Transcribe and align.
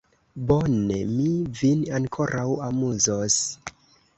Bone, 0.51 0.97
mi 1.11 1.27
vin 1.59 1.83
ankoraŭ 1.99 2.47
amuzos! 2.69 3.41